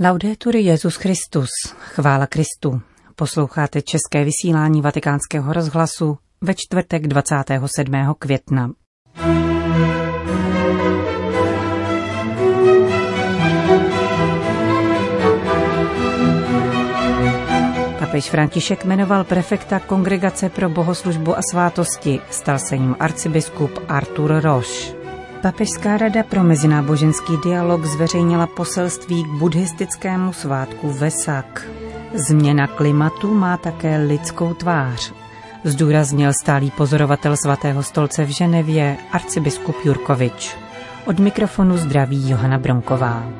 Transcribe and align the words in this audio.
Laudetur 0.00 0.56
Jezus 0.56 0.96
Christus, 0.96 1.48
chvála 1.78 2.26
Kristu. 2.26 2.80
Posloucháte 3.16 3.82
české 3.82 4.24
vysílání 4.24 4.82
Vatikánského 4.82 5.52
rozhlasu 5.52 6.18
ve 6.40 6.54
čtvrtek 6.54 7.06
27. 7.06 7.92
května. 8.18 8.70
Papež 17.98 18.30
František 18.30 18.84
jmenoval 18.84 19.24
prefekta 19.24 19.80
Kongregace 19.80 20.48
pro 20.48 20.68
bohoslužbu 20.68 21.36
a 21.38 21.40
svátosti. 21.50 22.20
Stal 22.30 22.58
se 22.58 22.74
jim 22.76 22.96
arcibiskup 23.00 23.78
Artur 23.88 24.40
Roš. 24.40 24.97
Papežská 25.42 25.96
rada 25.96 26.22
pro 26.22 26.42
mezináboženský 26.44 27.36
dialog 27.44 27.84
zveřejnila 27.84 28.46
poselství 28.46 29.24
k 29.24 29.26
buddhistickému 29.26 30.32
svátku 30.32 30.92
Vesak. 30.92 31.68
Změna 32.14 32.66
klimatu 32.66 33.34
má 33.34 33.56
také 33.56 33.96
lidskou 33.96 34.54
tvář. 34.54 35.12
Zdůraznil 35.64 36.32
stálý 36.32 36.70
pozorovatel 36.70 37.36
svatého 37.36 37.82
stolce 37.82 38.24
v 38.24 38.28
Ženevě 38.28 38.96
arcibiskup 39.12 39.76
Jurkovič. 39.84 40.56
Od 41.06 41.18
mikrofonu 41.18 41.76
zdraví 41.76 42.30
Johana 42.30 42.58
Bronková. 42.58 43.32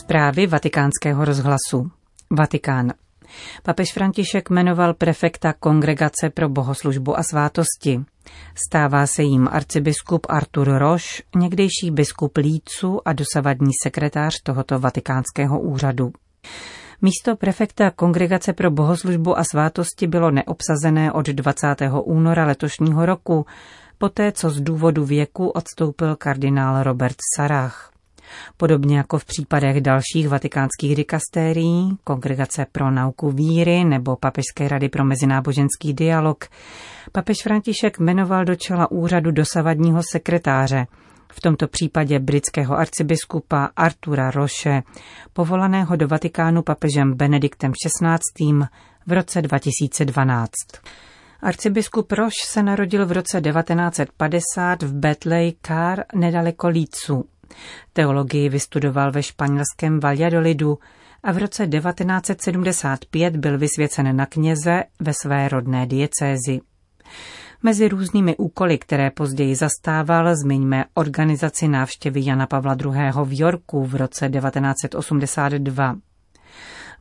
Zprávy 0.00 0.46
vatikánského 0.46 1.24
rozhlasu. 1.24 1.90
Vatikán. 2.30 2.92
Papež 3.62 3.92
František 3.92 4.50
jmenoval 4.50 4.94
prefekta 4.94 5.52
Kongregace 5.52 6.30
pro 6.30 6.48
bohoslužbu 6.48 7.18
a 7.18 7.22
svátosti. 7.22 8.04
Stává 8.68 9.06
se 9.06 9.22
jim 9.22 9.48
arcibiskup 9.52 10.26
Artur 10.28 10.78
Roš, 10.78 11.22
někdejší 11.36 11.90
biskup 11.90 12.36
Lícu 12.36 13.00
a 13.04 13.12
dosavadní 13.12 13.70
sekretář 13.82 14.42
tohoto 14.42 14.78
vatikánského 14.78 15.60
úřadu. 15.60 16.12
Místo 17.02 17.36
prefekta 17.36 17.90
Kongregace 17.90 18.52
pro 18.52 18.70
bohoslužbu 18.70 19.38
a 19.38 19.44
svátosti 19.44 20.06
bylo 20.06 20.30
neobsazené 20.30 21.12
od 21.12 21.26
20. 21.26 21.66
února 22.04 22.46
letošního 22.46 23.06
roku, 23.06 23.46
poté 23.98 24.32
co 24.32 24.50
z 24.50 24.60
důvodu 24.60 25.04
věku 25.04 25.48
odstoupil 25.48 26.16
kardinál 26.16 26.82
Robert 26.82 27.16
Sarach. 27.36 27.92
Podobně 28.56 28.96
jako 28.96 29.18
v 29.18 29.24
případech 29.24 29.80
dalších 29.80 30.28
vatikánských 30.28 30.96
dikastérií, 30.96 31.96
Kongregace 32.04 32.66
pro 32.72 32.90
nauku 32.90 33.30
víry 33.30 33.84
nebo 33.84 34.16
Papežské 34.16 34.68
rady 34.68 34.88
pro 34.88 35.04
mezináboženský 35.04 35.94
dialog, 35.94 36.44
papež 37.12 37.42
František 37.42 37.98
jmenoval 37.98 38.44
do 38.44 38.56
čela 38.56 38.90
úřadu 38.90 39.30
dosavadního 39.30 40.02
sekretáře, 40.12 40.86
v 41.32 41.40
tomto 41.40 41.68
případě 41.68 42.18
britského 42.18 42.78
arcibiskupa 42.78 43.70
Artura 43.76 44.30
Roše, 44.30 44.82
povolaného 45.32 45.96
do 45.96 46.08
Vatikánu 46.08 46.62
papežem 46.62 47.14
Benediktem 47.14 47.72
XVI. 47.72 48.52
v 49.06 49.12
roce 49.12 49.42
2012. 49.42 50.50
Arcibiskup 51.42 52.12
Roš 52.12 52.34
se 52.46 52.62
narodil 52.62 53.06
v 53.06 53.12
roce 53.12 53.40
1950 53.40 54.82
v 54.82 54.94
Betley 54.94 55.54
Car 55.62 56.04
nedaleko 56.14 56.68
Lícu. 56.68 57.24
Teologii 57.92 58.48
vystudoval 58.48 59.12
ve 59.12 59.22
španělském 59.22 60.00
Valladolidu 60.00 60.78
a 61.22 61.32
v 61.32 61.38
roce 61.38 61.66
1975 61.66 63.36
byl 63.36 63.58
vysvěcen 63.58 64.16
na 64.16 64.26
kněze 64.26 64.84
ve 65.00 65.12
své 65.14 65.48
rodné 65.48 65.86
diecézi. 65.86 66.60
Mezi 67.62 67.88
různými 67.88 68.36
úkoly, 68.36 68.78
které 68.78 69.10
později 69.10 69.54
zastával, 69.54 70.36
zmiňme 70.36 70.84
organizaci 70.94 71.68
návštěvy 71.68 72.24
Jana 72.24 72.46
Pavla 72.46 72.76
II. 72.84 73.12
v 73.24 73.40
Yorku 73.40 73.84
v 73.84 73.94
roce 73.94 74.28
1982. 74.28 75.96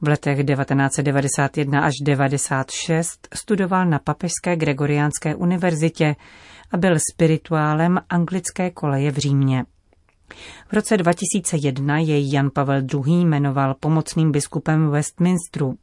V 0.02 0.08
letech 0.08 0.46
1991 0.46 1.82
až 1.82 1.94
1996 1.94 3.28
studoval 3.34 3.86
na 3.86 4.00
Papežské 4.00 4.56
Gregoriánské 4.56 5.36
univerzitě 5.36 6.16
a 6.72 6.78
byl 6.78 6.96
spirituálem 7.14 8.00
anglické 8.10 8.72
koleje 8.72 9.12
v 9.12 9.18
Římě. 9.18 9.66
V 10.68 10.74
roce 10.74 10.98
2001 10.98 11.98
jej 11.98 12.32
Jan 12.32 12.50
Pavel 12.54 12.82
II. 12.94 13.26
jmenoval 13.26 13.76
pomocným 13.80 14.32
biskupem 14.32 14.90
Westminsteru. 14.90 15.76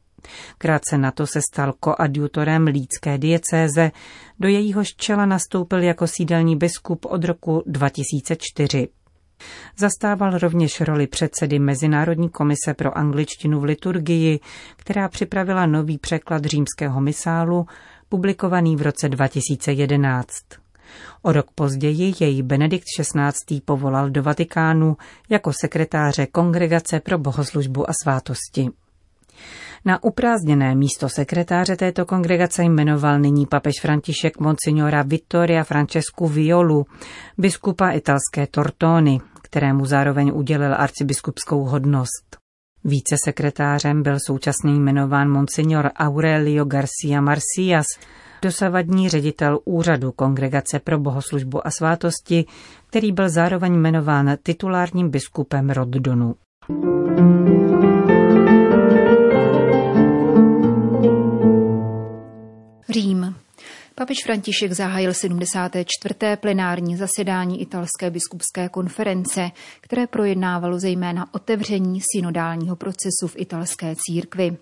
Krátce 0.59 0.99
na 0.99 1.11
to 1.11 1.27
se 1.27 1.41
stal 1.53 1.73
koadjutorem 1.81 2.67
Lídské 2.67 3.19
diecéze, 3.19 3.91
do 4.41 4.49
jejíhož 4.49 4.95
čela 4.97 5.27
nastoupil 5.27 5.83
jako 5.83 6.07
sídelní 6.07 6.57
biskup 6.57 7.05
od 7.05 7.25
roku 7.25 7.63
2004. 7.67 8.89
Zastával 9.79 10.39
rovněž 10.39 10.81
roli 10.81 11.07
předsedy 11.07 11.59
Mezinárodní 11.59 12.29
komise 12.29 12.75
pro 12.75 12.99
angličtinu 12.99 13.61
v 13.61 13.65
liturgii, 13.65 14.41
která 14.77 15.09
připravila 15.09 15.67
nový 15.67 15.99
překlad 15.99 16.45
římského 16.45 17.01
misálu, 17.01 17.67
publikovaný 18.09 18.77
v 18.77 18.83
roce 18.83 19.09
2011. 19.09 20.64
O 21.23 21.33
rok 21.33 21.51
později 21.55 22.15
jej 22.21 22.43
Benedikt 22.43 22.85
XVI. 23.01 23.61
povolal 23.61 24.11
do 24.11 24.23
Vatikánu 24.23 24.97
jako 25.29 25.53
sekretáře 25.61 26.27
Kongregace 26.27 27.01
pro 27.01 27.19
bohoslužbu 27.19 27.91
a 27.91 27.93
svátosti. 28.03 28.71
Na 29.85 30.05
uprázdněné 30.05 30.75
místo 30.75 31.09
sekretáře 31.09 31.77
této 31.77 32.07
kongregace 32.07 32.63
jmenoval 32.63 33.19
nyní 33.19 33.47
papež 33.47 33.75
František 33.83 34.39
monsignora 34.39 35.03
Vittoria 35.03 35.65
Francescu 35.65 36.29
Violu, 36.29 36.87
biskupa 37.39 37.91
italské 37.91 38.47
Tortony, 38.51 39.21
kterému 39.43 39.87
zároveň 39.87 40.33
udělil 40.35 40.75
arcibiskupskou 40.75 41.65
hodnost. 41.65 42.37
Více 42.85 43.17
sekretářem 43.25 44.03
byl 44.03 44.17
současně 44.27 44.75
jmenován 44.75 45.31
monsignor 45.31 45.91
Aurelio 45.97 46.65
Garcia 46.65 47.21
Marcias, 47.21 47.87
dosavadní 48.45 49.09
ředitel 49.09 49.59
úřadu 49.65 50.13
Kongregace 50.13 50.79
pro 50.79 50.99
bohoslužbu 50.99 51.67
a 51.67 51.71
svátosti, 51.71 52.45
který 52.87 53.13
byl 53.13 53.29
zároveň 53.29 53.75
jmenován 53.75 54.37
titulárním 54.43 55.11
biskupem 55.11 55.71
Roddonu. 55.71 56.35
Řím. 62.89 63.35
Papež 63.95 64.17
František 64.25 64.73
zahájil 64.73 65.15
74. 65.15 66.15
plenární 66.41 66.97
zasedání 66.97 67.61
italské 67.61 68.11
biskupské 68.11 68.69
konference, 68.69 69.51
které 69.81 70.07
projednávalo 70.07 70.79
zejména 70.79 71.35
otevření 71.35 72.01
synodálního 72.15 72.77
procesu 72.77 73.27
v 73.27 73.37
italské 73.37 73.95
církvi. 73.99 74.57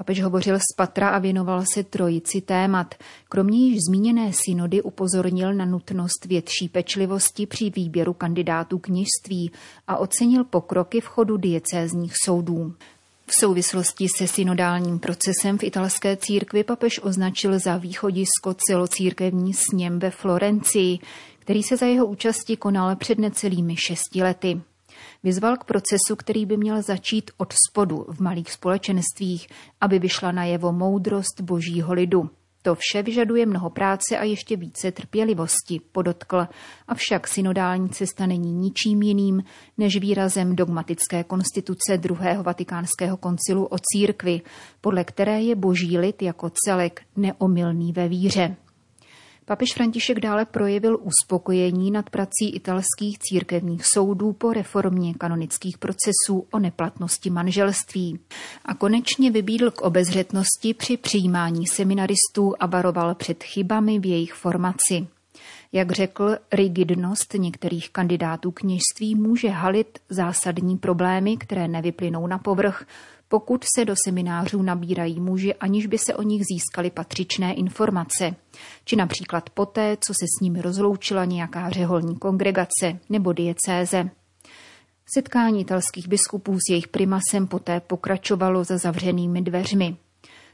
Papež 0.00 0.22
hovořil 0.22 0.58
z 0.58 0.76
patra 0.76 1.08
a 1.08 1.18
věnoval 1.18 1.64
se 1.74 1.84
trojici 1.84 2.40
témat. 2.40 2.94
Kromě 3.28 3.58
již 3.58 3.78
zmíněné 3.88 4.32
synody 4.32 4.82
upozornil 4.82 5.54
na 5.54 5.64
nutnost 5.64 6.24
větší 6.24 6.68
pečlivosti 6.72 7.46
při 7.46 7.70
výběru 7.70 8.12
kandidátů 8.12 8.78
kněžství 8.78 9.50
a 9.86 9.96
ocenil 9.96 10.44
pokroky 10.44 11.00
v 11.00 11.04
chodu 11.04 11.36
diecézních 11.36 12.12
soudů. 12.24 12.74
V 13.26 13.40
souvislosti 13.40 14.06
se 14.16 14.28
synodálním 14.28 14.98
procesem 14.98 15.58
v 15.58 15.62
italské 15.62 16.16
církvi 16.16 16.64
papež 16.64 17.00
označil 17.02 17.58
za 17.58 17.76
východisko 17.76 18.54
celocírkevní 18.54 19.54
sněm 19.54 19.98
ve 19.98 20.10
Florencii, 20.10 20.98
který 21.38 21.62
se 21.62 21.76
za 21.76 21.86
jeho 21.86 22.06
účasti 22.06 22.56
konal 22.56 22.96
před 22.96 23.18
necelými 23.18 23.76
šesti 23.76 24.22
lety. 24.22 24.60
Vyzval 25.22 25.56
k 25.56 25.64
procesu, 25.64 26.16
který 26.16 26.46
by 26.46 26.56
měl 26.56 26.82
začít 26.82 27.30
od 27.36 27.54
spodu 27.68 28.06
v 28.08 28.20
malých 28.20 28.52
společenstvích, 28.52 29.48
aby 29.80 29.98
vyšla 29.98 30.32
na 30.32 30.44
jevo 30.44 30.72
moudrost 30.72 31.40
božího 31.40 31.92
lidu. 31.92 32.30
To 32.62 32.74
vše 32.74 33.02
vyžaduje 33.02 33.46
mnoho 33.46 33.70
práce 33.70 34.18
a 34.18 34.24
ještě 34.24 34.56
více 34.56 34.92
trpělivosti, 34.92 35.80
podotkl. 35.92 36.46
Avšak 36.88 37.28
synodální 37.28 37.88
cesta 37.88 38.26
není 38.26 38.52
ničím 38.52 39.02
jiným 39.02 39.42
než 39.78 39.96
výrazem 39.96 40.56
dogmatické 40.56 41.24
konstituce 41.24 41.96
druhého 41.96 42.42
vatikánského 42.42 43.16
koncilu 43.16 43.66
o 43.66 43.76
církvi, 43.92 44.40
podle 44.80 45.04
které 45.04 45.42
je 45.42 45.56
boží 45.56 45.98
lid 45.98 46.22
jako 46.22 46.50
celek 46.64 47.02
neomylný 47.16 47.92
ve 47.92 48.08
víře. 48.08 48.56
Papež 49.50 49.74
František 49.74 50.20
dále 50.20 50.44
projevil 50.44 50.98
uspokojení 51.02 51.90
nad 51.90 52.10
prací 52.10 52.50
italských 52.54 53.18
církevních 53.18 53.86
soudů 53.86 54.32
po 54.32 54.52
reformě 54.52 55.14
kanonických 55.14 55.78
procesů 55.78 56.46
o 56.50 56.58
neplatnosti 56.58 57.30
manželství. 57.30 58.18
A 58.64 58.74
konečně 58.74 59.30
vybídl 59.30 59.70
k 59.70 59.80
obezřetnosti 59.80 60.74
při 60.74 60.96
přijímání 60.96 61.66
seminaristů 61.66 62.54
a 62.60 62.66
varoval 62.66 63.14
před 63.14 63.44
chybami 63.44 63.98
v 63.98 64.06
jejich 64.06 64.34
formaci. 64.34 65.06
Jak 65.72 65.92
řekl, 65.92 66.36
rigidnost 66.52 67.34
některých 67.34 67.90
kandidátů 67.90 68.50
kněžství 68.50 69.14
může 69.14 69.48
halit 69.48 69.98
zásadní 70.08 70.78
problémy, 70.78 71.36
které 71.36 71.68
nevyplynou 71.68 72.26
na 72.26 72.38
povrch, 72.38 72.84
pokud 73.28 73.64
se 73.76 73.84
do 73.84 73.94
seminářů 74.04 74.62
nabírají 74.62 75.20
muži, 75.20 75.54
aniž 75.54 75.86
by 75.86 75.98
se 75.98 76.14
o 76.14 76.22
nich 76.22 76.42
získaly 76.52 76.90
patřičné 76.90 77.54
informace, 77.54 78.34
či 78.84 78.96
například 78.96 79.50
poté, 79.50 79.96
co 80.00 80.14
se 80.14 80.26
s 80.38 80.40
nimi 80.40 80.62
rozloučila 80.62 81.24
nějaká 81.24 81.70
řeholní 81.70 82.16
kongregace 82.16 82.98
nebo 83.08 83.32
diecéze. 83.32 84.10
Setkání 85.14 85.60
italských 85.60 86.08
biskupů 86.08 86.56
s 86.56 86.70
jejich 86.70 86.88
primasem 86.88 87.46
poté 87.46 87.80
pokračovalo 87.80 88.64
za 88.64 88.78
zavřenými 88.78 89.42
dveřmi. 89.42 89.96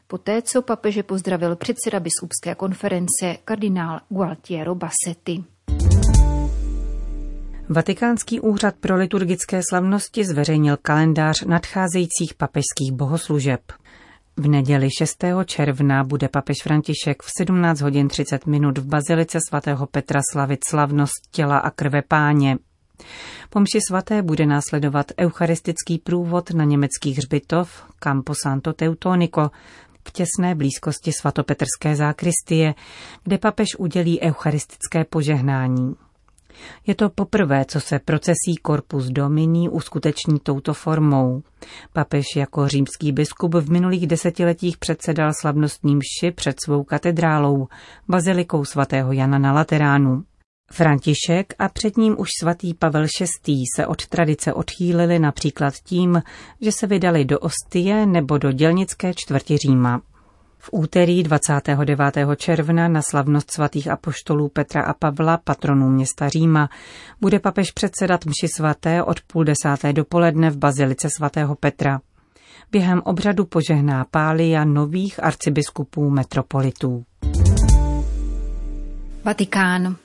Poté, 0.08 0.43
co 0.43 0.62
papeže 0.62 1.03
pozdravil 1.03 1.56
předseda 1.56 2.00
biskupské 2.00 2.55
konference 2.55 3.37
kardinál 3.44 4.00
Gualtiero 4.08 4.75
Bassetti. 4.75 5.44
Vatikánský 7.69 8.41
úřad 8.41 8.75
pro 8.81 8.97
liturgické 8.97 9.61
slavnosti 9.70 10.25
zveřejnil 10.25 10.76
kalendář 10.82 11.44
nadcházejících 11.44 12.35
papežských 12.37 12.93
bohoslužeb. 12.93 13.61
V 14.37 14.49
neděli 14.49 14.88
6. 14.99 15.25
června 15.44 16.05
bude 16.05 16.29
papež 16.29 16.56
František 16.62 17.23
v 17.23 17.31
17 17.38 17.81
hodin 17.81 18.09
30 18.09 18.47
minut 18.47 18.79
v 18.79 18.87
Bazilice 18.87 19.38
svatého 19.49 19.87
Petra 19.87 20.20
slavit 20.32 20.61
slavnost 20.69 21.31
těla 21.31 21.59
a 21.59 21.70
krve 21.70 22.02
páně. 22.02 22.59
Po 23.50 23.61
mši 23.61 23.79
svaté 23.88 24.23
bude 24.23 24.47
následovat 24.47 25.06
eucharistický 25.20 25.99
průvod 25.99 26.50
na 26.50 26.64
německý 26.64 27.12
hřbitov 27.12 27.85
Campo 27.99 28.35
Santo 28.43 28.73
Teutonico 28.73 29.50
v 30.06 30.12
těsné 30.12 30.55
blízkosti 30.55 31.12
svatopetrské 31.12 31.97
zákristie, 31.97 32.75
kde 33.25 33.38
papež 33.38 33.69
udělí 33.79 34.20
eucharistické 34.20 35.05
požehnání. 35.05 35.94
Je 36.87 36.94
to 36.94 37.11
poprvé, 37.11 37.64
co 37.64 37.81
se 37.81 37.99
procesí 37.99 38.55
Corpus 38.67 39.06
Domini 39.06 39.69
uskuteční 39.69 40.41
touto 40.43 40.75
formou. 40.75 41.43
Papež 41.93 42.25
jako 42.37 42.69
římský 42.69 43.12
biskup 43.12 43.55
v 43.55 43.70
minulých 43.70 44.06
desetiletích 44.06 44.79
předsedal 44.79 45.31
slavnostní 45.41 45.97
mši 45.97 46.31
před 46.31 46.56
svou 46.64 46.85
katedrálou, 46.85 47.69
bazilikou 48.09 48.64
svatého 48.64 49.12
Jana 49.12 49.38
na 49.38 49.52
Lateránu. 49.52 50.23
František 50.72 51.54
a 51.58 51.68
před 51.68 51.96
ním 51.96 52.16
už 52.18 52.28
svatý 52.40 52.74
Pavel 52.74 53.06
VI. 53.46 53.62
se 53.76 53.86
od 53.86 54.06
tradice 54.06 54.52
odchýlili 54.52 55.18
například 55.18 55.74
tím, 55.74 56.22
že 56.60 56.72
se 56.72 56.86
vydali 56.86 57.24
do 57.24 57.38
Ostie 57.38 58.06
nebo 58.06 58.38
do 58.38 58.52
dělnické 58.52 59.14
čtvrti 59.14 59.56
Říma. 59.56 60.02
V 60.58 60.68
úterý 60.72 61.22
29. 61.22 62.14
června 62.36 62.88
na 62.88 63.02
slavnost 63.02 63.50
svatých 63.50 63.88
apoštolů 63.88 64.48
Petra 64.48 64.82
a 64.82 64.92
Pavla, 64.92 65.36
patronů 65.36 65.90
města 65.90 66.28
Říma, 66.28 66.68
bude 67.20 67.38
papež 67.38 67.70
předsedat 67.70 68.26
mši 68.26 68.48
svaté 68.56 69.02
od 69.02 69.20
půl 69.20 69.44
desáté 69.44 69.92
dopoledne 69.92 70.50
v 70.50 70.56
bazilice 70.56 71.08
svatého 71.16 71.54
Petra. 71.54 72.00
Během 72.72 73.02
obřadu 73.04 73.44
požehná 73.44 74.04
pália 74.10 74.64
nových 74.64 75.24
arcibiskupů 75.24 76.10
metropolitů. 76.10 77.04
Vatikán. 79.24 79.96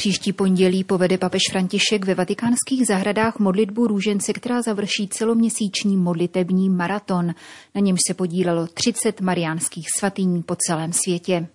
Příští 0.00 0.32
pondělí 0.32 0.84
povede 0.84 1.18
papež 1.18 1.42
František 1.50 2.04
ve 2.04 2.14
vatikánských 2.14 2.86
zahradách 2.86 3.38
modlitbu 3.38 3.86
růžence, 3.86 4.32
která 4.32 4.62
završí 4.62 5.08
celoměsíční 5.08 5.96
modlitební 5.96 6.70
maraton. 6.70 7.34
Na 7.74 7.80
němž 7.80 8.00
se 8.06 8.14
podílelo 8.14 8.66
30 8.66 9.20
mariánských 9.20 9.86
svatyní 9.98 10.42
po 10.42 10.56
celém 10.56 10.92
světě. 10.92 11.48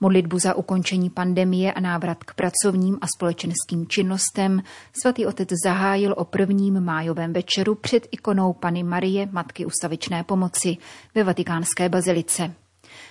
Modlitbu 0.00 0.38
za 0.38 0.54
ukončení 0.54 1.10
pandemie 1.10 1.72
a 1.72 1.80
návrat 1.80 2.24
k 2.24 2.34
pracovním 2.34 2.98
a 3.00 3.06
společenským 3.16 3.86
činnostem 3.86 4.62
svatý 5.02 5.26
otec 5.26 5.48
zahájil 5.64 6.14
o 6.16 6.24
prvním 6.24 6.80
májovém 6.80 7.32
večeru 7.32 7.74
před 7.74 8.08
ikonou 8.10 8.52
Pany 8.52 8.82
Marie, 8.82 9.28
Matky 9.32 9.66
ustavičné 9.66 10.24
pomoci 10.24 10.76
ve 11.14 11.24
vatikánské 11.24 11.88
bazilice. 11.88 12.54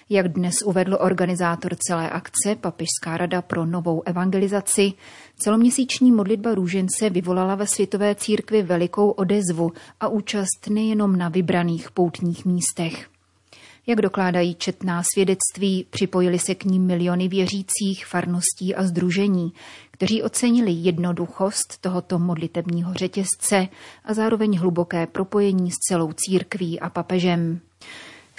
Jak 0.09 0.27
dnes 0.27 0.56
uvedl 0.65 0.98
organizátor 1.00 1.75
celé 1.75 2.09
akce 2.09 2.56
Papežská 2.56 3.18
rada 3.18 3.42
pro 3.42 3.65
novou 3.65 4.04
evangelizaci, 4.06 4.94
celoměsíční 5.38 6.12
modlitba 6.12 6.56
růžence 6.56 7.09
vyvolala 7.09 7.56
ve 7.56 7.68
světové 7.68 8.15
církvi 8.15 8.62
velikou 8.62 9.09
odezvu 9.09 9.71
a 10.00 10.07
účast 10.07 10.69
nejenom 10.69 11.15
na 11.15 11.30
vybraných 11.30 11.92
poutních 11.92 12.45
místech. 12.45 13.09
Jak 13.88 14.01
dokládají 14.01 14.56
četná 14.56 15.04
svědectví, 15.13 15.86
připojili 15.89 16.39
se 16.39 16.56
k 16.56 16.65
ním 16.65 16.86
miliony 16.86 17.27
věřících, 17.27 18.06
farností 18.06 18.75
a 18.75 18.83
združení, 18.83 19.54
kteří 19.92 20.24
ocenili 20.24 20.71
jednoduchost 20.71 21.77
tohoto 21.81 22.19
modlitebního 22.19 22.94
řetězce 22.94 23.68
a 24.06 24.13
zároveň 24.13 24.57
hluboké 24.57 25.07
propojení 25.07 25.71
s 25.71 25.75
celou 25.75 26.13
církví 26.13 26.80
a 26.80 26.89
papežem. 26.89 27.59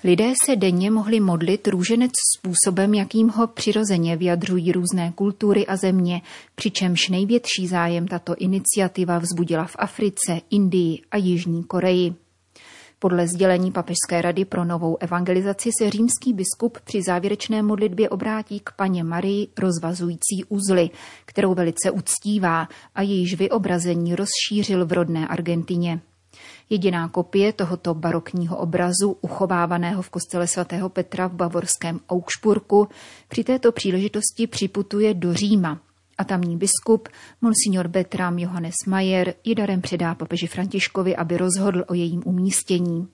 Lidé 0.04 0.32
se 0.44 0.56
denně 0.56 0.90
mohli 0.90 1.20
modlit 1.20 1.68
růženec 1.68 2.10
způsobem, 2.36 2.94
jakým 2.94 3.28
ho 3.28 3.46
přirozeně 3.46 4.16
vyjadřují 4.16 4.72
různé 4.72 5.12
kultury 5.14 5.66
a 5.66 5.76
země, 5.76 6.22
přičemž 6.54 7.08
největší 7.08 7.66
zájem 7.68 8.08
tato 8.08 8.34
iniciativa 8.34 9.18
vzbudila 9.18 9.64
v 9.64 9.76
Africe, 9.78 10.40
Indii 10.50 11.02
a 11.10 11.16
Jižní 11.16 11.64
Koreji. 11.64 12.14
Podle 12.98 13.28
sdělení 13.28 13.72
Papežské 13.72 14.22
rady 14.22 14.44
pro 14.44 14.64
novou 14.64 14.96
evangelizaci 15.00 15.70
se 15.78 15.90
římský 15.90 16.32
biskup 16.32 16.78
při 16.84 17.02
závěrečné 17.02 17.62
modlitbě 17.62 18.08
obrátí 18.08 18.60
k 18.64 18.72
paně 18.76 19.04
Marii 19.04 19.48
rozvazující 19.58 20.44
uzly, 20.48 20.90
kterou 21.24 21.54
velice 21.54 21.90
uctívá 21.90 22.68
a 22.94 23.02
jejíž 23.02 23.34
vyobrazení 23.34 24.14
rozšířil 24.14 24.86
v 24.86 24.92
rodné 24.92 25.28
Argentině. 25.28 26.00
Jediná 26.70 27.08
kopie 27.08 27.52
tohoto 27.52 27.94
barokního 27.94 28.56
obrazu, 28.56 29.16
uchovávaného 29.20 30.02
v 30.02 30.10
kostele 30.10 30.46
svatého 30.46 30.88
Petra 30.88 31.26
v 31.26 31.32
bavorském 31.32 32.00
Augsburgu, 32.08 32.88
při 33.28 33.44
této 33.44 33.72
příležitosti 33.72 34.46
připutuje 34.46 35.14
do 35.14 35.34
Říma 35.34 35.80
a 36.18 36.24
tamní 36.24 36.56
biskup, 36.56 37.08
monsignor 37.40 37.88
Betram 37.88 38.38
Johannes 38.38 38.74
Mayer, 38.86 39.34
ji 39.44 39.54
darem 39.54 39.80
předá 39.80 40.14
papeži 40.14 40.46
Františkovi, 40.46 41.16
aby 41.16 41.36
rozhodl 41.36 41.84
o 41.88 41.94
jejím 41.94 42.22
umístění. 42.24 43.08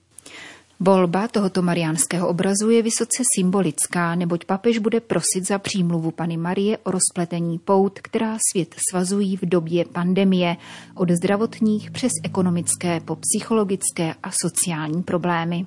Volba 0.79 1.27
tohoto 1.27 1.61
mariánského 1.61 2.27
obrazu 2.27 2.69
je 2.69 2.81
vysoce 2.81 3.23
symbolická, 3.35 4.15
neboť 4.15 4.45
papež 4.45 4.77
bude 4.77 4.99
prosit 4.99 5.47
za 5.47 5.59
přímluvu 5.59 6.11
Pany 6.11 6.37
Marie 6.37 6.77
o 6.77 6.91
rozpletení 6.91 7.59
pout, 7.59 7.99
která 7.99 8.37
svět 8.51 8.75
svazují 8.91 9.37
v 9.37 9.41
době 9.41 9.85
pandemie, 9.85 10.57
od 10.95 11.09
zdravotních 11.09 11.91
přes 11.91 12.11
ekonomické 12.23 12.99
po 12.99 13.15
psychologické 13.15 14.13
a 14.23 14.31
sociální 14.31 15.03
problémy. 15.03 15.65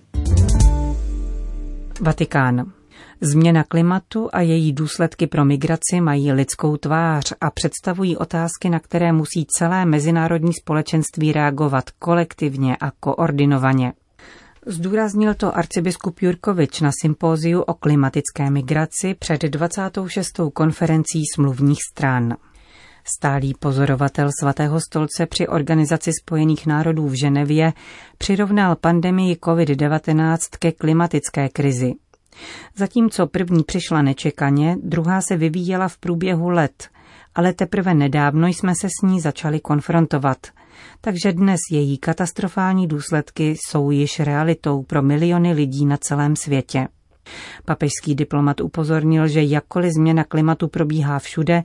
Vatikán. 2.00 2.72
Změna 3.20 3.64
klimatu 3.64 4.28
a 4.32 4.40
její 4.40 4.72
důsledky 4.72 5.26
pro 5.26 5.44
migraci 5.44 6.00
mají 6.00 6.32
lidskou 6.32 6.76
tvář 6.76 7.32
a 7.40 7.50
představují 7.50 8.16
otázky, 8.16 8.70
na 8.70 8.78
které 8.78 9.12
musí 9.12 9.46
celé 9.58 9.84
mezinárodní 9.84 10.52
společenství 10.52 11.32
reagovat 11.32 11.90
kolektivně 11.90 12.76
a 12.76 12.90
koordinovaně. 13.00 13.92
Zdůraznil 14.70 15.34
to 15.34 15.56
arcibiskup 15.56 16.22
Jurkovič 16.22 16.80
na 16.80 16.90
sympóziu 17.02 17.60
o 17.60 17.75
klimatické 17.75 18.50
migraci 18.50 19.14
před 19.14 19.42
26. 19.42 20.40
konferencí 20.52 21.22
smluvních 21.34 21.78
stran. 21.90 22.37
Stálý 23.16 23.54
pozorovatel 23.54 24.30
svatého 24.40 24.80
stolce 24.80 25.26
při 25.26 25.48
Organizaci 25.48 26.10
spojených 26.22 26.66
národů 26.66 27.08
v 27.08 27.14
Ženevě 27.14 27.72
přirovnal 28.18 28.76
pandemii 28.76 29.34
COVID-19 29.34 30.38
ke 30.58 30.72
klimatické 30.72 31.48
krizi. 31.48 31.92
Zatímco 32.76 33.26
první 33.26 33.64
přišla 33.64 34.02
nečekaně, 34.02 34.76
druhá 34.82 35.20
se 35.20 35.37
vyvíjela 35.37 35.88
v 35.88 35.98
průběhu 35.98 36.48
let, 36.48 36.88
ale 37.34 37.52
teprve 37.52 37.94
nedávno 37.94 38.48
jsme 38.48 38.72
se 38.80 38.88
s 38.88 39.06
ní 39.06 39.20
začali 39.20 39.60
konfrontovat– 39.60 40.38
takže 41.00 41.32
dnes 41.32 41.61
její 41.73 41.99
katastrofální 41.99 42.87
důsledky 42.87 43.56
jsou 43.58 43.90
již 43.90 44.20
realitou 44.20 44.82
pro 44.82 45.02
miliony 45.02 45.52
lidí 45.52 45.87
na 45.87 45.97
celém 45.97 46.37
světě. 46.37 46.88
Papežský 47.64 48.14
diplomat 48.14 48.61
upozornil, 48.61 49.28
že 49.28 49.42
jakkoliv 49.42 49.92
změna 49.92 50.25
klimatu 50.25 50.68
probíhá 50.68 51.18
všude, 51.18 51.62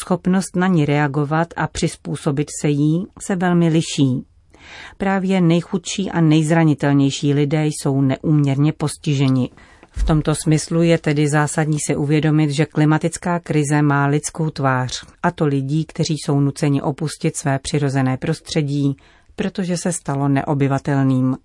schopnost 0.00 0.56
na 0.56 0.66
ní 0.66 0.84
reagovat 0.86 1.48
a 1.56 1.66
přizpůsobit 1.66 2.48
se 2.60 2.68
jí 2.68 3.06
se 3.22 3.36
velmi 3.36 3.68
liší. 3.68 4.24
Právě 4.96 5.40
nejchudší 5.40 6.10
a 6.10 6.20
nejzranitelnější 6.20 7.34
lidé 7.34 7.66
jsou 7.66 8.00
neúměrně 8.00 8.72
postiženi. 8.72 9.50
V 9.90 10.04
tomto 10.04 10.34
smyslu 10.34 10.82
je 10.82 10.98
tedy 10.98 11.28
zásadní 11.28 11.78
si 11.86 11.96
uvědomit, 11.96 12.50
že 12.50 12.66
klimatická 12.66 13.38
krize 13.38 13.82
má 13.82 14.06
lidskou 14.06 14.50
tvář, 14.50 15.04
a 15.22 15.30
to 15.30 15.46
lidí, 15.46 15.84
kteří 15.84 16.14
jsou 16.14 16.40
nuceni 16.40 16.82
opustit 16.82 17.36
své 17.36 17.58
přirozené 17.58 18.16
prostředí, 18.16 18.96
protože 19.36 19.76
se 19.76 19.92
stalo 19.92 20.28
neobyvatelným. 20.28 21.36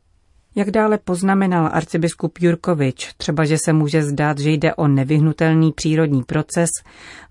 Jak 0.57 0.71
dále 0.71 0.97
poznamenal 0.97 1.69
arcibiskup 1.73 2.39
Jurkovič, 2.39 3.13
třeba 3.17 3.45
že 3.45 3.57
se 3.65 3.73
může 3.73 4.03
zdát, 4.03 4.39
že 4.39 4.51
jde 4.51 4.75
o 4.75 4.87
nevyhnutelný 4.87 5.71
přírodní 5.71 6.23
proces, 6.23 6.69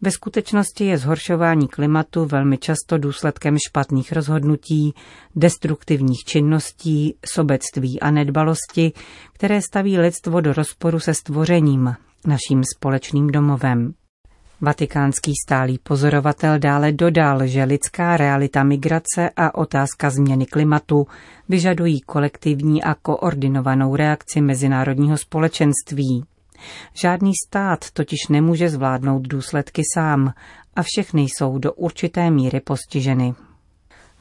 ve 0.03 0.11
skutečnosti 0.11 0.85
je 0.85 0.99
zhoršování 0.99 1.69
klimatu 1.69 2.25
velmi 2.25 2.59
často 2.59 2.99
důsledkem 2.99 3.57
špatných 3.69 4.13
rozhodnutí, 4.13 4.95
destruktivních 5.37 6.25
činností, 6.25 7.15
sobectví 7.27 8.01
a 8.01 8.11
nedbalosti, 8.11 8.93
které 9.33 9.63
staví 9.63 9.99
lidstvo 9.99 10.41
do 10.41 10.53
rozporu 10.53 11.01
se 11.01 11.15
stvořením, 11.15 11.95
naším 12.27 12.63
společným 12.77 13.27
domovem. 13.27 13.95
Vatikánský 14.65 15.33
stálý 15.47 15.79
pozorovatel 15.79 16.59
dále 16.59 16.93
dodal, 16.93 17.47
že 17.47 17.65
lidská 17.65 18.17
realita 18.17 18.65
migrace 18.65 19.31
a 19.37 19.55
otázka 19.55 20.11
změny 20.11 20.47
klimatu 20.47 21.07
vyžadují 21.49 22.01
kolektivní 22.01 22.83
a 22.83 22.95
koordinovanou 22.95 23.97
reakci 23.97 24.41
mezinárodního 24.41 25.19
společenství. 25.19 26.25
Žádný 26.95 27.33
stát 27.47 27.91
totiž 27.91 28.29
nemůže 28.31 28.69
zvládnout 28.69 29.23
důsledky 29.23 29.83
sám 29.95 30.33
a 30.77 30.83
všechny 30.83 31.23
jsou 31.23 31.59
do 31.59 31.73
určité 31.73 32.31
míry 32.31 32.61
postiženy. 32.61 33.35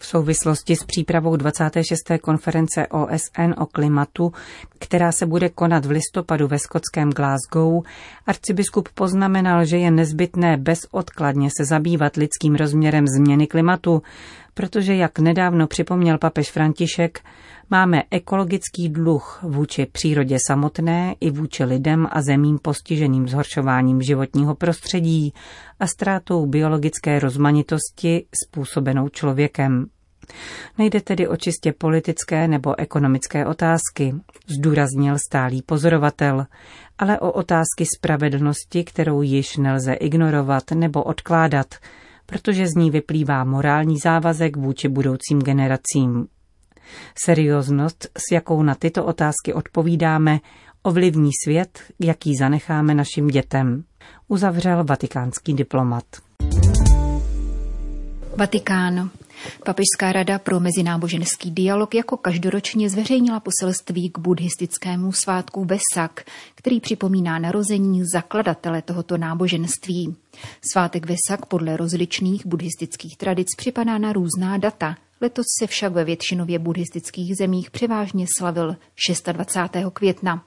V 0.04 0.06
souvislosti 0.06 0.76
s 0.76 0.84
přípravou 0.84 1.36
26. 1.36 2.00
konference 2.22 2.88
OSN 2.88 3.54
o 3.58 3.66
klimatu, 3.66 4.34
která 4.80 5.12
se 5.12 5.26
bude 5.26 5.50
konat 5.50 5.86
v 5.86 5.92
listopadu 5.92 6.48
ve 6.48 6.60
skotském 6.60 7.10
Glasgow, 7.10 7.84
arcibiskup 8.28 8.90
poznamenal, 8.90 9.66
že 9.66 9.78
je 9.78 9.92
nezbytné 9.92 10.58
bezodkladně 10.58 11.50
se 11.58 11.66
zabývat 11.66 12.16
lidským 12.16 12.56
rozměrem 12.56 13.08
změny 13.08 13.48
klimatu, 13.48 14.02
protože, 14.54 14.96
jak 14.96 15.20
nedávno 15.20 15.68
připomněl 15.68 16.18
papež 16.18 16.52
František, 16.52 17.20
máme 17.70 18.04
ekologický 18.12 18.90
dluh 18.90 19.40
vůči 19.44 19.86
přírodě 19.86 20.38
samotné 20.48 21.16
i 21.20 21.32
vůči 21.32 21.64
lidem 21.64 22.08
a 22.12 22.22
zemím 22.22 22.60
postiženým 22.62 23.28
zhoršováním 23.28 24.02
životního 24.02 24.56
prostředí 24.56 25.34
a 25.80 25.88
ztrátou 25.88 26.46
biologické 26.46 27.20
rozmanitosti 27.20 28.26
způsobenou 28.44 29.10
člověkem. 29.10 29.86
Nejde 30.78 31.02
tedy 31.02 31.28
o 31.28 31.36
čistě 31.36 31.74
politické 31.74 32.48
nebo 32.48 32.80
ekonomické 32.80 33.46
otázky, 33.46 34.16
zdůraznil 34.58 35.18
stálý 35.28 35.62
pozorovatel, 35.62 36.46
ale 36.98 37.20
o 37.20 37.32
otázky 37.32 37.86
spravedlnosti, 37.98 38.84
kterou 38.84 39.22
již 39.22 39.58
nelze 39.58 39.94
ignorovat 39.94 40.72
nebo 40.72 41.04
odkládat, 41.04 41.76
protože 42.26 42.68
z 42.68 42.76
ní 42.76 42.92
vyplývá 42.92 43.44
morální 43.44 43.98
závazek 43.98 44.58
vůči 44.58 44.88
budoucím 44.88 45.40
generacím. 45.40 46.28
Serióznost, 47.26 48.08
s 48.18 48.32
jakou 48.32 48.64
na 48.64 48.76
tyto 48.76 49.06
otázky 49.06 49.54
odpovídáme, 49.54 50.40
ovlivní 50.84 51.30
svět, 51.44 51.80
jaký 52.00 52.36
zanecháme 52.36 52.96
našim 52.96 53.28
dětem, 53.28 53.84
uzavřel 54.28 54.84
vatikánský 54.84 55.54
diplomat. 55.54 56.04
Vatikán. 58.38 59.10
Papežská 59.66 60.12
rada 60.12 60.40
pro 60.40 60.60
mezináboženský 60.60 61.52
dialog 61.52 61.96
jako 61.96 62.18
každoročně 62.18 62.90
zveřejnila 62.90 63.40
poselství 63.40 64.10
k 64.10 64.20
buddhistickému 64.20 65.12
svátku 65.12 65.66
Vesak, 65.66 66.26
který 66.56 66.80
připomíná 66.80 67.40
narození 67.40 68.02
zakladatele 68.14 68.82
tohoto 68.82 69.18
náboženství. 69.18 70.16
Svátek 70.72 71.06
Vesak 71.06 71.46
podle 71.46 71.78
rozličných 71.78 72.46
buddhistických 72.46 73.18
tradic 73.18 73.48
připadá 73.58 73.98
na 73.98 74.14
různá 74.14 74.58
data. 74.58 74.96
Letos 75.22 75.46
se 75.60 75.68
však 75.68 75.94
ve 75.94 76.04
většinově 76.04 76.60
buddhistických 76.60 77.38
zemích 77.38 77.72
převážně 77.72 78.26
slavil 78.38 78.76
26. 79.34 79.94
května. 79.94 80.44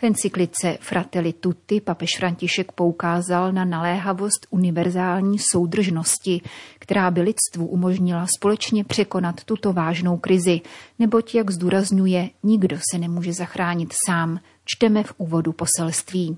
V 0.00 0.02
encyklice 0.04 0.78
Fratelli 0.80 1.32
Tutti 1.32 1.80
papež 1.80 2.10
František 2.18 2.72
poukázal 2.72 3.52
na 3.52 3.64
naléhavost 3.64 4.46
univerzální 4.50 5.38
soudržnosti, 5.52 6.40
která 6.78 7.10
by 7.10 7.20
lidstvu 7.20 7.66
umožnila 7.66 8.26
společně 8.38 8.84
překonat 8.84 9.44
tuto 9.44 9.72
vážnou 9.72 10.16
krizi, 10.16 10.60
neboť, 10.98 11.34
jak 11.34 11.50
zdůrazňuje, 11.50 12.30
nikdo 12.42 12.78
se 12.92 12.98
nemůže 12.98 13.32
zachránit 13.32 13.94
sám, 14.06 14.40
čteme 14.64 15.02
v 15.02 15.14
úvodu 15.18 15.52
poselství. 15.52 16.36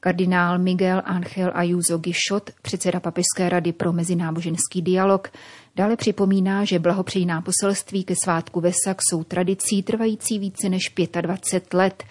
Kardinál 0.00 0.58
Miguel 0.58 1.02
Ángel 1.04 1.52
Ayuso 1.54 1.98
Gishot, 1.98 2.50
předseda 2.62 3.00
Papežské 3.00 3.48
rady 3.48 3.72
pro 3.72 3.92
mezináboženský 3.92 4.82
dialog, 4.82 5.32
dále 5.76 5.96
připomíná, 5.96 6.64
že 6.64 6.78
blahopřejná 6.78 7.42
poselství 7.42 8.04
ke 8.04 8.14
svátku 8.24 8.60
Vesak 8.60 8.98
jsou 9.10 9.24
tradicí 9.24 9.82
trvající 9.82 10.38
více 10.38 10.68
než 10.68 10.92
25 11.20 11.74
let, 11.74 12.04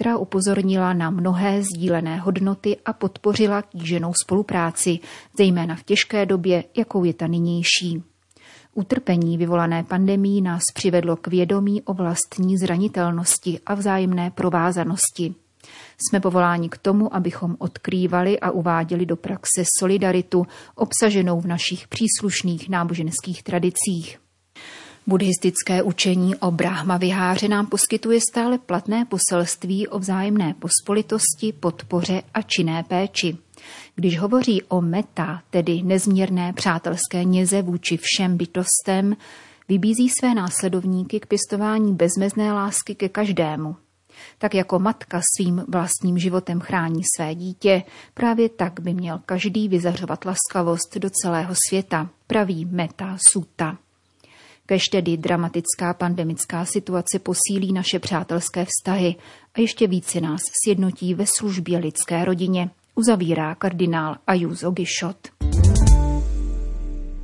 která 0.00 0.16
upozornila 0.16 0.92
na 0.92 1.10
mnohé 1.10 1.62
sdílené 1.62 2.16
hodnoty 2.16 2.76
a 2.84 2.92
podpořila 2.92 3.62
kýženou 3.62 4.12
spolupráci, 4.24 4.98
zejména 5.38 5.76
v 5.76 5.82
těžké 5.82 6.26
době, 6.26 6.64
jakou 6.76 7.04
je 7.04 7.14
ta 7.14 7.26
nynější. 7.26 8.02
Utrpení 8.74 9.38
vyvolané 9.38 9.84
pandemí 9.84 10.42
nás 10.42 10.62
přivedlo 10.74 11.16
k 11.16 11.26
vědomí 11.26 11.82
o 11.82 11.94
vlastní 11.94 12.58
zranitelnosti 12.58 13.60
a 13.66 13.74
vzájemné 13.74 14.30
provázanosti. 14.30 15.34
Jsme 15.98 16.20
povoláni 16.20 16.68
k 16.68 16.78
tomu, 16.78 17.14
abychom 17.14 17.56
odkrývali 17.58 18.40
a 18.40 18.50
uváděli 18.50 19.06
do 19.06 19.16
praxe 19.16 19.64
solidaritu 19.78 20.46
obsaženou 20.74 21.40
v 21.40 21.46
našich 21.46 21.88
příslušných 21.88 22.68
náboženských 22.68 23.42
tradicích. 23.42 24.18
Buddhistické 25.10 25.82
učení 25.82 26.36
o 26.36 26.50
Brahma 26.50 26.96
viháře 26.96 27.48
nám 27.48 27.66
poskytuje 27.66 28.20
stále 28.30 28.58
platné 28.58 29.04
poselství 29.04 29.88
o 29.88 29.98
vzájemné 29.98 30.54
pospolitosti, 30.58 31.52
podpoře 31.60 32.22
a 32.34 32.42
činné 32.42 32.82
péči. 32.82 33.36
Když 33.94 34.18
hovoří 34.18 34.62
o 34.62 34.80
meta, 34.80 35.42
tedy 35.50 35.82
nezměrné 35.82 36.52
přátelské 36.52 37.24
něze 37.24 37.62
vůči 37.62 37.98
všem 38.00 38.36
bytostem, 38.36 39.16
vybízí 39.68 40.08
své 40.20 40.34
následovníky 40.34 41.20
k 41.20 41.26
pěstování 41.26 41.94
bezmezné 41.94 42.52
lásky 42.52 42.94
ke 42.94 43.08
každému. 43.08 43.76
Tak 44.38 44.54
jako 44.54 44.78
matka 44.78 45.20
svým 45.36 45.64
vlastním 45.68 46.18
životem 46.18 46.60
chrání 46.60 47.02
své 47.16 47.34
dítě, 47.34 47.82
právě 48.14 48.48
tak 48.48 48.80
by 48.80 48.94
měl 48.94 49.20
každý 49.26 49.68
vyzařovat 49.68 50.24
laskavost 50.24 50.98
do 50.98 51.10
celého 51.10 51.54
světa, 51.68 52.10
praví 52.26 52.64
Meta 52.64 53.16
Suta. 53.28 53.78
Kež 54.70 54.82
tedy 54.92 55.16
dramatická 55.16 55.94
pandemická 55.94 56.64
situace 56.64 57.18
posílí 57.18 57.72
naše 57.72 57.98
přátelské 57.98 58.64
vztahy 58.64 59.14
a 59.54 59.60
ještě 59.60 59.86
více 59.86 60.20
nás 60.20 60.40
sjednotí 60.64 61.14
ve 61.14 61.24
službě 61.38 61.78
lidské 61.78 62.24
rodině, 62.24 62.70
uzavírá 62.94 63.54
kardinál 63.54 64.16
Ayuso 64.26 64.70
Gishot. 64.70 65.16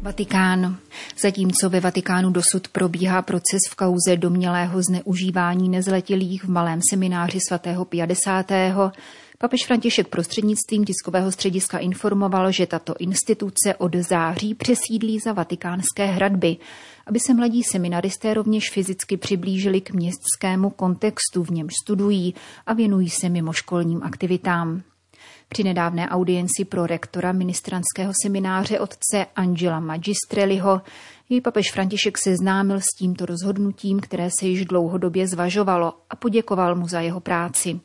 Vatikán. 0.06 0.76
Zatímco 1.18 1.70
ve 1.70 1.80
Vatikánu 1.80 2.30
dosud 2.30 2.68
probíhá 2.68 3.22
proces 3.22 3.60
v 3.70 3.74
kauze 3.74 4.16
domělého 4.16 4.82
zneužívání 4.82 5.68
nezletilých 5.68 6.44
v 6.44 6.48
malém 6.48 6.80
semináři 6.90 7.38
svatého 7.48 7.84
50. 7.84 8.46
Papež 9.38 9.66
František 9.66 10.08
prostřednictvím 10.08 10.84
tiskového 10.84 11.32
střediska 11.32 11.78
informoval, 11.78 12.52
že 12.52 12.66
tato 12.66 12.94
instituce 12.98 13.74
od 13.78 13.94
září 13.96 14.54
přesídlí 14.54 15.18
za 15.18 15.32
vatikánské 15.32 16.06
hradby, 16.06 16.56
aby 17.06 17.20
se 17.20 17.34
mladí 17.34 17.62
seminaristé 17.62 18.34
rovněž 18.34 18.70
fyzicky 18.70 19.16
přiblížili 19.16 19.80
k 19.80 19.90
městskému 19.90 20.70
kontextu, 20.70 21.44
v 21.44 21.50
němž 21.50 21.72
studují 21.82 22.34
a 22.66 22.72
věnují 22.72 23.10
se 23.10 23.28
mimoškolním 23.28 24.02
aktivitám. 24.02 24.82
Při 25.48 25.64
nedávné 25.64 26.08
audienci 26.08 26.64
pro 26.64 26.86
rektora 26.86 27.32
ministranského 27.32 28.12
semináře 28.22 28.80
otce 28.80 29.26
Angela 29.36 29.80
Magistreliho 29.80 30.82
jej 31.28 31.40
papež 31.40 31.72
František 31.72 32.18
seznámil 32.18 32.80
s 32.80 32.96
tímto 32.98 33.26
rozhodnutím, 33.26 34.00
které 34.00 34.28
se 34.40 34.46
již 34.46 34.64
dlouhodobě 34.64 35.28
zvažovalo 35.28 35.94
a 36.10 36.16
poděkoval 36.16 36.74
mu 36.74 36.88
za 36.88 37.00
jeho 37.00 37.20
práci. 37.20 37.80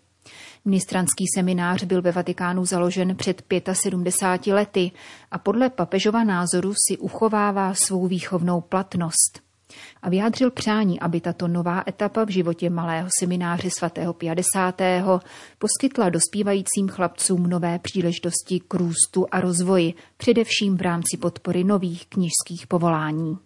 Ministranský 0.65 1.25
seminář 1.35 1.83
byl 1.83 2.01
ve 2.01 2.11
Vatikánu 2.11 2.65
založen 2.65 3.15
před 3.15 3.43
75 3.73 4.53
lety 4.53 4.91
a 5.31 5.37
podle 5.37 5.69
papežova 5.69 6.23
názoru 6.23 6.73
si 6.87 6.97
uchovává 6.97 7.73
svou 7.73 8.07
výchovnou 8.07 8.61
platnost. 8.61 9.50
A 10.01 10.09
vyjádřil 10.09 10.51
přání, 10.51 10.99
aby 10.99 11.21
tato 11.21 11.47
nová 11.47 11.83
etapa 11.87 12.25
v 12.25 12.29
životě 12.29 12.69
malého 12.69 13.09
semináře 13.19 13.69
svatého 13.69 14.13
50. 14.13 14.81
poskytla 15.59 16.09
dospívajícím 16.09 16.87
chlapcům 16.89 17.47
nové 17.47 17.79
příležitosti 17.79 18.61
k 18.67 18.73
růstu 18.73 19.27
a 19.31 19.41
rozvoji, 19.41 19.93
především 20.17 20.77
v 20.77 20.81
rámci 20.81 21.17
podpory 21.17 21.63
nových 21.63 22.05
knižských 22.05 22.67
povolání. 22.67 23.37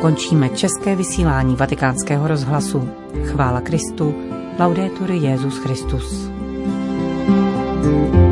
Končíme 0.00 0.48
české 0.48 0.96
vysílání 0.96 1.56
vatikánského 1.56 2.28
rozhlasu. 2.28 2.88
Chvála 3.24 3.60
Kristu. 3.60 4.14
Laudetur 4.58 5.10
Jezus 5.10 5.58
Christus. 5.58 6.34
thank 7.84 8.14
you 8.14 8.23